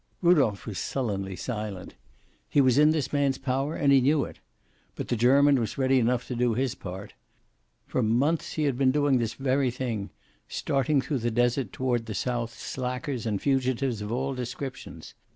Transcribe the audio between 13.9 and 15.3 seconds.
of all descriptions.